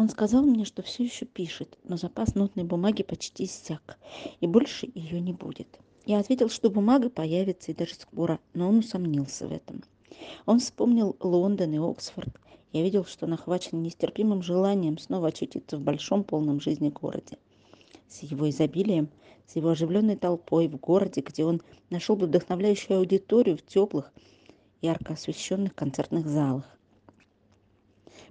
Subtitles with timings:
[0.00, 3.98] Он сказал мне, что все еще пишет, но запас нотной бумаги почти иссяк,
[4.40, 5.78] и больше ее не будет.
[6.06, 9.82] Я ответил, что бумага появится и даже скоро, но он усомнился в этом.
[10.46, 12.34] Он вспомнил Лондон и Оксфорд.
[12.72, 17.36] Я видел, что он охвачен нестерпимым желанием снова очутиться в большом полном жизни городе.
[18.08, 19.10] С его изобилием,
[19.46, 21.60] с его оживленной толпой в городе, где он
[21.90, 24.14] нашел бы вдохновляющую аудиторию в теплых,
[24.80, 26.79] ярко освещенных концертных залах.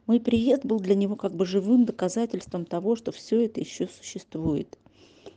[0.10, 4.79] Мой приезд был для него как бы живым доказательством того, что все это еще существует.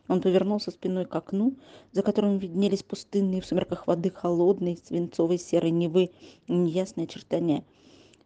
[0.09, 1.57] Он повернулся спиной к окну,
[1.93, 6.11] за которым виднелись пустынные в сумерках воды холодные свинцовой серой Невы
[6.47, 7.67] и неясные очертания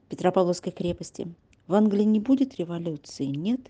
[0.08, 1.34] Петропавловской крепости.
[1.66, 3.68] В Англии не будет революции, нет?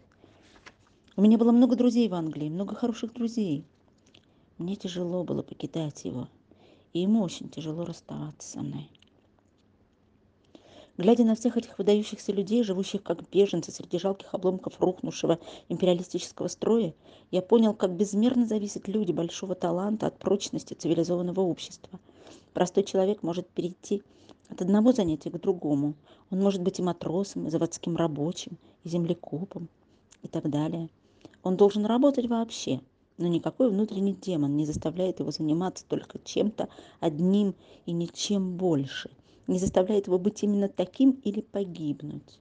[1.17, 3.65] У меня было много друзей в Англии, много хороших друзей.
[4.59, 6.29] Мне тяжело было покидать его,
[6.93, 8.91] и ему очень тяжело расставаться со мной.
[10.99, 16.95] Глядя на всех этих выдающихся людей, живущих как беженцы среди жалких обломков рухнувшего империалистического строя,
[17.31, 22.01] я понял, как безмерно зависят люди большого таланта от прочности цивилизованного общества.
[22.55, 24.03] Простой человек может перейти
[24.49, 25.93] от одного занятия к другому.
[26.31, 29.69] Он может быть и матросом, и заводским рабочим, и землекопом,
[30.23, 30.89] и так далее.
[31.43, 32.81] Он должен работать вообще,
[33.19, 39.11] но никакой внутренний демон не заставляет его заниматься только чем-то одним и ничем больше–
[39.47, 42.41] не заставляет его быть именно таким или погибнуть.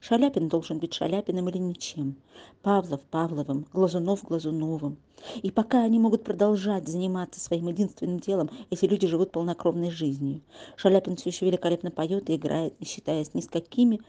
[0.00, 2.16] Шаляпин должен быть Шаляпиным или ничем,
[2.62, 4.96] Павлов Павловым, Глазунов Глазуновым.
[5.42, 10.40] И пока они могут продолжать заниматься своим единственным делом, эти люди живут полнокровной жизнью.
[10.76, 14.00] Шаляпин все еще великолепно поет и играет, не считаясь ни с какими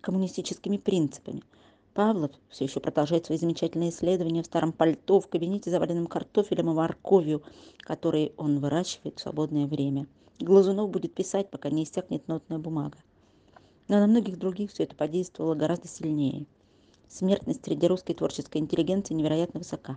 [0.00, 1.42] коммунистическими принципами.
[1.92, 6.74] Павлов все еще продолжает свои замечательные исследования в старом пальто, в кабинете, заваленном картофелем и
[6.74, 7.42] морковью,
[7.80, 10.06] который он выращивает в свободное время.
[10.38, 12.98] Глазунов будет писать, пока не иссякнет нотная бумага.
[13.88, 16.44] Но на многих других все это подействовало гораздо сильнее.
[17.08, 19.96] Смертность среди русской творческой интеллигенции невероятно высока.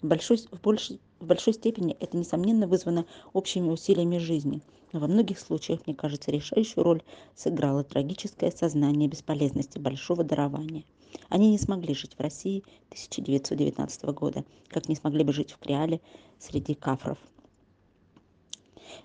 [0.00, 4.62] В большой, в, большей, в большой степени это, несомненно, вызвано общими усилиями жизни.
[4.92, 7.02] Но во многих случаях, мне кажется, решающую роль
[7.36, 10.82] сыграло трагическое сознание бесполезности большого дарования.
[11.28, 16.00] Они не смогли жить в России 1919 года, как не смогли бы жить в Креале
[16.40, 17.18] среди кафров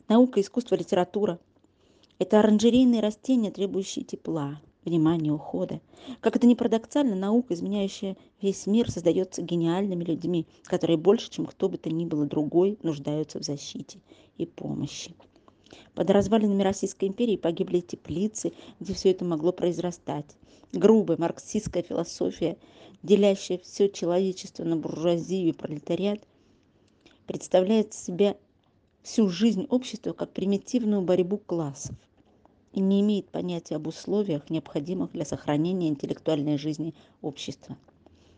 [0.08, 1.40] наука, искусство, литература.
[2.20, 5.82] Это оранжерейные растения, требующие тепла, внимания, ухода.
[6.22, 11.70] Как это ни парадоксально, наука, изменяющая весь мир, создается гениальными людьми, которые больше, чем кто
[11.70, 14.00] бы то ни было другой, нуждаются в защите
[14.38, 15.14] и помощи.
[15.94, 20.38] Под развалинами Российской империи погибли теплицы, где все это могло произрастать.
[20.72, 22.58] Грубая марксистская философия,
[23.04, 26.20] делящая все человечество на буржуазию и пролетариат,
[27.26, 28.38] представляет себя
[29.08, 31.96] всю жизнь общества как примитивную борьбу классов
[32.74, 37.78] и не имеет понятия об условиях, необходимых для сохранения интеллектуальной жизни общества.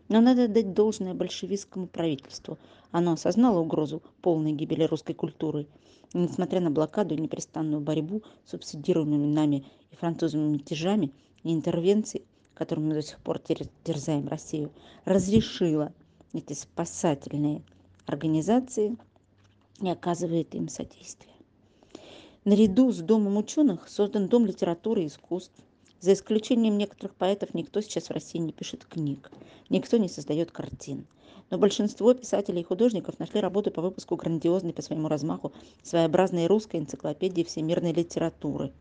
[0.10, 2.60] Но надо дать должное большевистскому правительству.
[2.92, 5.66] Оно осознало угрозу полной гибели русской культуры.
[6.14, 12.22] И, несмотря на блокаду и непрестанную борьбу с субсидируемыми нами и французами мятежами и интервенции,
[12.54, 14.72] которыми мы до сих пор терзаем Россию,
[15.04, 15.94] разрешила
[16.32, 17.64] эти спасательные
[18.06, 18.96] организации–
[19.82, 21.34] и оказывает им содействие.
[22.46, 25.54] Наряду с Домом ученых создан Дом литературы и искусств.
[26.00, 29.32] За исключением некоторых поэтов никто сейчас в России не пишет книг,
[29.70, 31.06] никто не создает картин.
[31.50, 35.52] Но большинство писателей и художников нашли работу по выпуску грандиозной по своему размаху
[35.84, 38.72] своеобразной русской энциклопедии всемирной литературы.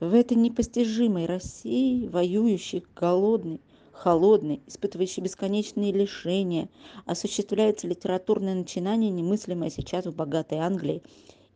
[0.00, 3.60] В этой непостижимой России, воюющей, голодной,
[3.96, 6.68] холодный, испытывающий бесконечные лишения,
[7.06, 11.02] осуществляется литературное начинание, немыслимое сейчас в богатой Англии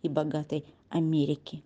[0.03, 1.63] и богатой Америке.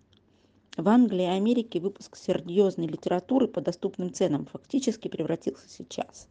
[0.75, 6.27] В Англии и Америке выпуск серьезной литературы по доступным ценам фактически превратился сейчас.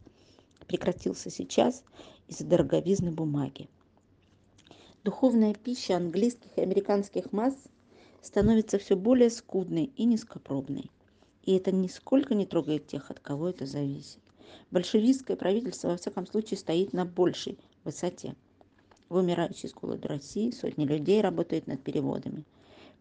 [0.67, 1.83] Прекратился сейчас
[2.27, 3.67] из-за дороговизны бумаги.
[5.03, 7.55] Духовная пища английских и американских масс
[8.21, 10.91] становится все более скудной и низкопробной.
[11.43, 14.19] И это нисколько не трогает тех, от кого это зависит
[14.71, 18.35] большевистское правительство во всяком случае стоит на большей высоте.
[19.09, 22.43] В умирающей с россии сотни людей работают над переводами.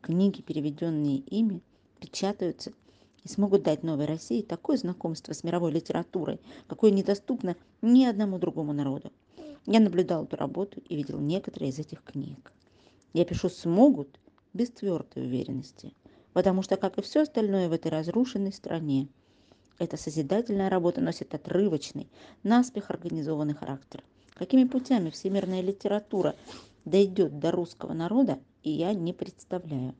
[0.00, 1.62] Книги переведенные ими
[2.00, 2.73] печатаются
[3.23, 8.73] и смогут дать новой россии такое знакомство с мировой литературой какое недоступно ни одному другому
[8.73, 9.12] народу.
[9.67, 12.52] Я наблюдал эту работу и видел некоторые из этих книг.
[13.14, 14.20] Я пишу смогут
[14.52, 15.94] без твердой уверенности
[16.35, 19.08] потому что как и все остальное в этой разрушенной стране
[19.79, 22.09] эта созидательная работа носит отрывочный,
[22.43, 24.03] наспех организованный характер.
[24.35, 26.37] Какими путями всемирная литература
[26.85, 29.94] дойдет до русского народа, и я не представляю.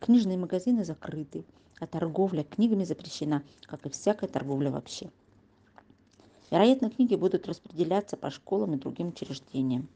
[0.00, 1.44] Книжные магазины закрыты,
[1.80, 5.10] а торговля книгами запрещена, как и всякая торговля вообще.
[6.50, 9.88] Вероятно, книги будут распределяться по школам и другим учреждениям.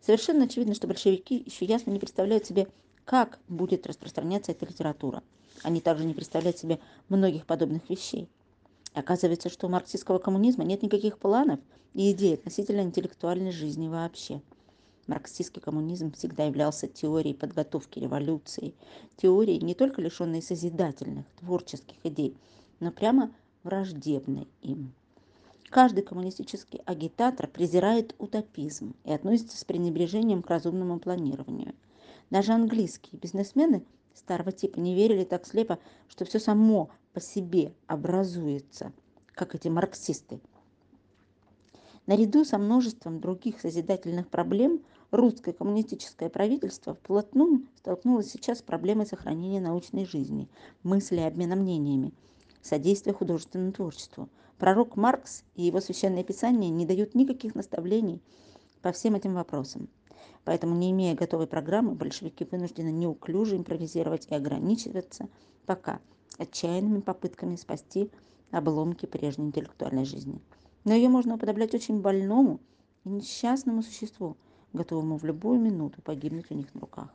[0.00, 2.66] Совершенно очевидно, что большевики еще ясно не представляют себе,
[3.04, 5.22] как будет распространяться эта литература.
[5.62, 8.28] Они также не представляют себе многих подобных вещей.
[8.94, 11.60] Оказывается, что у марксистского коммунизма нет никаких планов
[11.94, 14.40] и идей относительно интеллектуальной жизни вообще.
[15.06, 18.74] Марксистский коммунизм всегда являлся теорией подготовки революции,
[19.16, 22.36] теорией, не только лишенной созидательных, творческих идей,
[22.80, 23.32] но прямо
[23.64, 24.92] враждебной им.
[25.70, 31.74] Каждый коммунистический агитатор презирает утопизм и относится с пренебрежением к разумному планированию.
[32.32, 33.84] Даже английские бизнесмены
[34.14, 38.94] старого типа не верили так слепо, что все само по себе образуется,
[39.32, 40.40] как эти марксисты.
[42.06, 44.80] Наряду со множеством других созидательных проблем
[45.10, 50.48] русское коммунистическое правительство вплотную столкнулось сейчас с проблемой сохранения научной жизни,
[50.82, 52.14] мысли и обмена мнениями,
[52.62, 54.30] содействия художественному творчеству.
[54.56, 58.22] Пророк Маркс и его священное писание не дают никаких наставлений
[58.80, 59.90] по всем этим вопросам.
[60.44, 65.28] Поэтому, не имея готовой программы, большевики вынуждены неуклюже импровизировать и ограничиваться
[65.66, 66.00] пока
[66.38, 68.10] отчаянными попытками спасти
[68.50, 70.40] обломки прежней интеллектуальной жизни.
[70.84, 72.60] Но ее можно уподоблять очень больному
[73.04, 74.36] и несчастному существу,
[74.72, 77.08] готовому в любую минуту погибнуть у них на руках.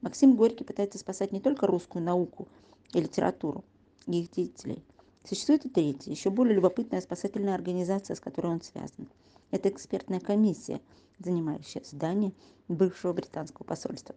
[0.00, 2.48] Максим Горький пытается спасать не только русскую науку
[2.92, 3.64] и литературу
[4.06, 4.84] и их деятелей.
[5.24, 9.08] Существует и третья, еще более любопытная спасательная организация, с которой он связан.
[9.52, 10.80] Это экспертная комиссия,
[11.20, 12.32] занимающая здание
[12.66, 14.16] бывшего британского посольства.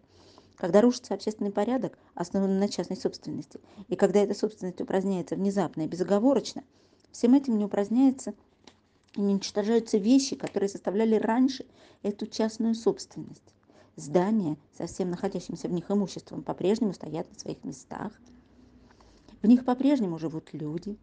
[0.55, 3.59] Когда рушится общественный порядок, основанный на частной собственности,
[3.89, 6.63] и когда эта собственность упраздняется внезапно и безоговорочно,
[7.11, 8.33] всем этим не упраздняется
[9.15, 11.65] и не уничтожаются вещи, которые составляли раньше
[12.01, 13.43] эту частную собственность.
[13.97, 18.13] Здания со всем находящимся в них имуществом по-прежнему стоят на своих местах.
[19.41, 20.97] В них по-прежнему живут люди,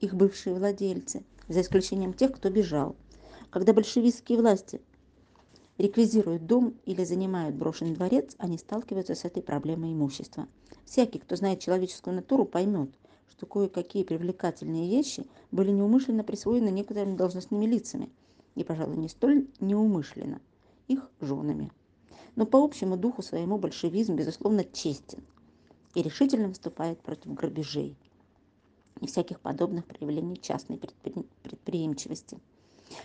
[0.00, 2.94] их бывшие владельцы, за исключением тех, кто бежал.
[3.54, 4.80] Когда большевистские власти
[5.78, 10.48] реквизируют дом или занимают брошенный дворец, они сталкиваются с этой проблемой имущества.
[10.84, 12.90] Всякий, кто знает человеческую натуру, поймет,
[13.30, 18.10] что кое-какие привлекательные вещи были неумышленно присвоены некоторыми должностными лицами,
[18.56, 20.40] и, пожалуй, не столь неумышленно,
[20.88, 21.70] их женами.
[22.34, 25.22] Но по общему духу своему большевизм, безусловно, честен
[25.94, 27.96] и решительно выступает против грабежей
[29.00, 30.76] и всяких подобных проявлений частной
[31.44, 32.40] предприимчивости.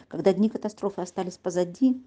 [0.07, 2.01] Когда дни катастрофы остались позади,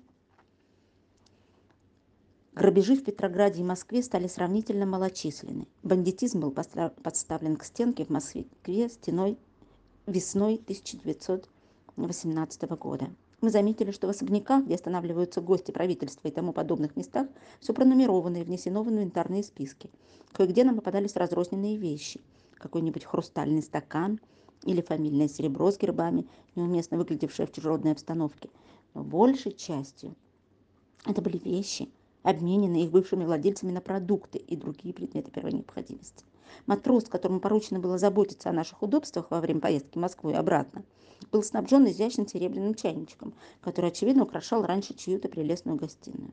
[2.54, 5.66] Грабежи в Петрограде и Москве стали сравнительно малочисленны.
[5.82, 9.38] Бандитизм был подставлен к стенке в Москве стеной
[10.06, 13.08] весной 1918 года.
[13.40, 17.26] Мы заметили, что в особняках, где останавливаются гости правительства и тому подобных местах,
[17.58, 19.88] все пронумеровано и внесено в инвентарные списки.
[20.32, 22.20] Кое-где нам попадались разрозненные вещи.
[22.54, 24.20] Какой-нибудь хрустальный стакан
[24.64, 28.50] или фамильное серебро с гербами, неуместно выглядевшее в чужеродной обстановке.
[28.94, 30.14] Но большей частью
[31.06, 31.88] это были вещи–
[32.22, 36.24] обмененные их бывшими владельцами на продукты и другие предметы первой необходимости.
[36.66, 40.84] Матрос, которому поручено было заботиться о наших удобствах во время поездки в Москву и обратно,
[41.30, 46.32] был снабжен изящным серебряным чайничком, который, очевидно, украшал раньше чью-то прелестную гостиную.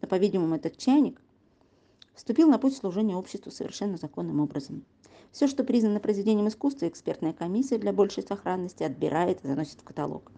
[0.00, 1.20] Но, по-видимому, этот чайник
[2.16, 4.84] вступил на путь служения обществу совершенно законным образом.
[5.30, 10.32] Все, что признано произведением искусства, экспертная комиссия для большей сохранности отбирает и заносит в каталог.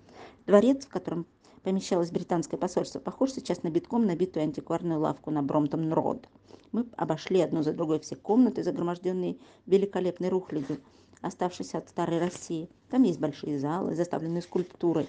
[0.44, 1.24] Дворец, в котором
[1.62, 6.28] помещалось британское посольство, похож сейчас на битком набитую антикварную лавку на Бромтон-Род.
[6.72, 10.78] Мы обошли одну за другой все комнаты, загроможденные великолепной рухлядью,
[11.20, 12.68] оставшейся от старой России.
[12.90, 15.06] Там есть большие залы, заставленные скульптурой,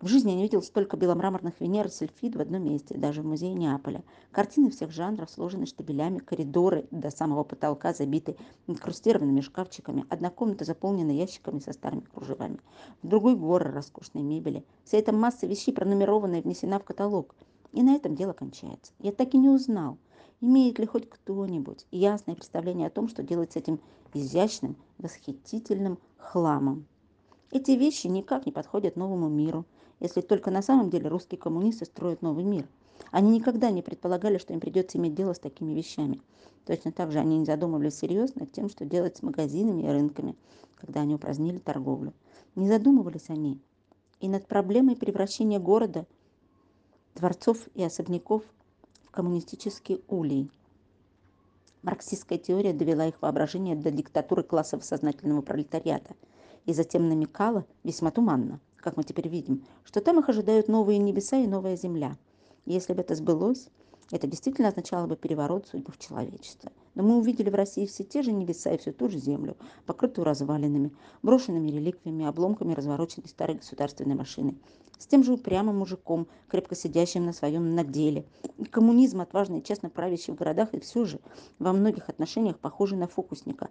[0.00, 3.26] в жизни я не видел столько беломраморных Венер и сельфид в одном месте, даже в
[3.26, 4.02] музее Неаполя.
[4.30, 10.06] Картины всех жанров сложены штабелями, коридоры до самого потолка забиты инкрустированными шкафчиками.
[10.08, 12.60] Одна комната заполнена ящиками со старыми кружевами.
[13.02, 14.64] В другой горы роскошной мебели.
[14.84, 17.34] Вся эта масса вещей пронумерована и внесена в каталог.
[17.72, 18.92] И на этом дело кончается.
[19.00, 19.98] Я так и не узнал,
[20.40, 23.78] имеет ли хоть кто-нибудь ясное представление о том, что делать с этим
[24.14, 26.86] изящным, восхитительным хламом.
[27.50, 29.66] Эти вещи никак не подходят новому миру,
[30.00, 32.66] если только на самом деле русские коммунисты строят новый мир.
[33.10, 36.20] Они никогда не предполагали, что им придется иметь дело с такими вещами.
[36.66, 40.36] Точно так же они не задумывались всерьез над тем, что делать с магазинами и рынками,
[40.76, 42.12] когда они упразднили торговлю.
[42.56, 43.60] Не задумывались они
[44.20, 46.06] и над проблемой превращения города,
[47.14, 48.42] дворцов и особняков
[49.04, 50.50] в коммунистические улей.
[51.82, 56.14] Марксистская теория довела их воображение до диктатуры классов сознательного пролетариата
[56.66, 61.36] и затем намекала, весьма туманно, как мы теперь видим, что там их ожидают новые небеса
[61.36, 62.16] и новая земля.
[62.66, 63.68] Если бы это сбылось,
[64.10, 66.72] это действительно означало бы переворот судьбы человечества.
[66.94, 69.56] Но мы увидели в России все те же небеса и всю ту же землю,
[69.86, 70.90] покрытую развалинами,
[71.22, 74.56] брошенными реликвиями, обломками развороченной старой государственной машины.
[74.98, 78.26] С тем же упрямым мужиком, крепко сидящим на своем наделе.
[78.58, 81.20] И коммунизм, отважный и честно правящий в городах, и все же
[81.58, 83.70] во многих отношениях похожий на фокусника,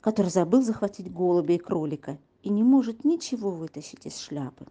[0.00, 4.66] который забыл захватить голубя и кролика и не может ничего вытащить из шляпы.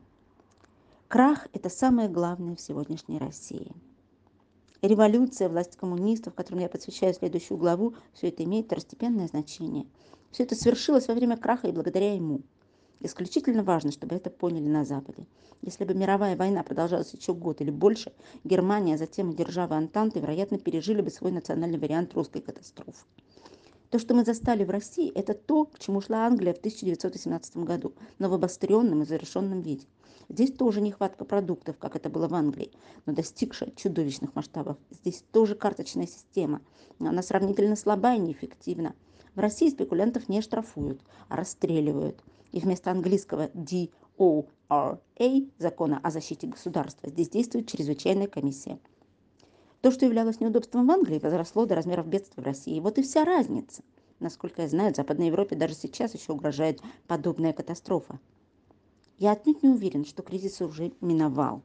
[1.08, 3.72] Крах– это самое главное в сегодняшней России.
[4.84, 9.88] Революция, власть коммунистов, которым я посвящаю следующую главу, все это имеет второстепенное значение.
[10.32, 12.42] Все это свершилось во время краха и благодаря ему.
[13.00, 15.26] Исключительно важно, чтобы это поняли на Западе.
[15.62, 18.12] Если бы мировая война продолжалась еще год или больше,
[18.44, 23.04] Германия, а затем и державы Антанты, вероятно, пережили бы свой национальный вариант русской катастрофы.
[23.94, 27.94] То, что мы застали в России, это то, к чему шла Англия в 1918 году,
[28.18, 29.86] но в обостренном и завершенном виде.
[30.30, 32.72] Здесь тоже нехватка продуктов, как это было в Англии,
[33.06, 34.78] но достигшая чудовищных масштабов.
[34.90, 36.64] Здесь тоже карточная система.
[36.98, 38.96] Она сравнительно слаба и неэффективна.
[39.36, 42.20] В России спекулянтов не штрафуют, а расстреливают.
[42.52, 48.80] И вместо английского DORA, закона о защите государства, здесь действует чрезвычайная комиссия.
[49.84, 52.80] То, что являлось неудобством в Англии, возросло до размеров бедствия в России.
[52.80, 53.84] Вот и вся разница.
[54.22, 58.18] Насколько я знаю, в Западной Европе даже сейчас еще угрожает подобная катастрофа.
[59.18, 61.64] Я отнюдь не уверен, что кризис уже миновал.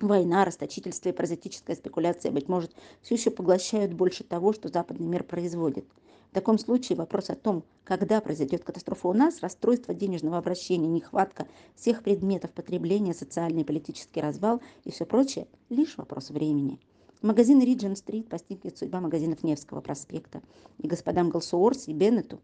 [0.00, 5.22] Война, расточительство и паразитическая спекуляция, быть может, все еще поглощают больше того, что западный мир
[5.22, 5.84] производит.
[6.32, 11.46] В таком случае вопрос о том, когда произойдет катастрофа у нас, расстройство денежного обращения, нехватка
[11.76, 16.80] всех предметов потребления, социальный и политический развал и все прочее– лишь вопрос времени.
[17.22, 20.42] Магазин Риджин-стрит постигнет судьба магазинов Невского проспекта.
[20.78, 22.40] И господам Голсуорси и Беннету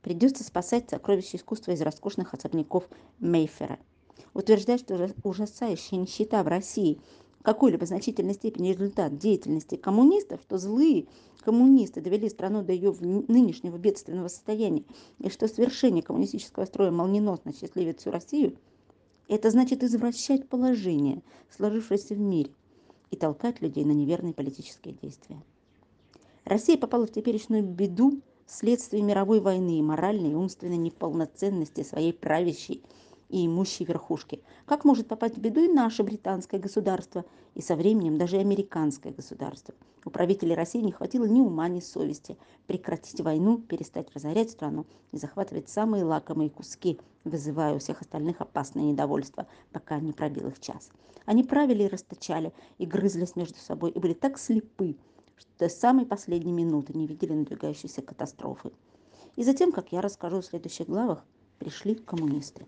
[0.00, 3.78] придется спасать сокровища искусства из роскошных особняков Мейфера.
[4.32, 6.98] Утверждать, что ужасающая нищета в России
[7.40, 11.08] в какой-либо значительной степени результат деятельности коммунистов, то злые
[11.44, 14.84] коммунисты довели страну до ее нынешнего бедственного состояния,
[15.18, 18.56] и что свершение коммунистического строя молниеносно счастливит всю Россию,
[19.28, 21.22] это значит извращать положение,
[21.54, 22.50] сложившееся в мире–
[23.10, 25.42] и толкать людей на неверные политические действия.
[26.44, 32.82] Россия попала в теперешнюю беду вследствие мировой войны и моральной и умственной неполноценности своей правящей
[33.28, 34.42] и имущей верхушки.
[34.64, 39.74] Как может попасть в беду и наше британское государство, и со временем даже американское государство?
[40.04, 45.18] У правителей России не хватило ни ума, ни совести прекратить войну, перестать разорять страну и
[45.18, 50.90] захватывать самые лакомые куски, вызывая у всех остальных опасное недовольство, пока не пробил их час.
[51.24, 54.96] Они правили и расточали, и грызлись между собой, и были так слепы,
[55.36, 58.70] что до самой последней минуты не видели надвигающейся катастрофы.
[59.34, 61.24] И затем, как я расскажу в следующих главах,
[61.58, 62.66] пришли коммунисты.